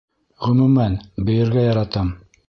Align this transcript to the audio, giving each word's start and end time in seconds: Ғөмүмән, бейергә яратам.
Ғөмүмән, 0.45 0.95
бейергә 1.27 1.67
яратам. 1.67 2.11